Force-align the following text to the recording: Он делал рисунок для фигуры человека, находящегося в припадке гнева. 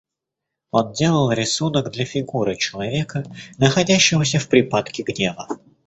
Он 0.71 0.93
делал 0.93 1.31
рисунок 1.31 1.91
для 1.91 2.05
фигуры 2.05 2.55
человека, 2.57 3.23
находящегося 3.59 4.39
в 4.39 4.47
припадке 4.49 5.03
гнева. 5.03 5.47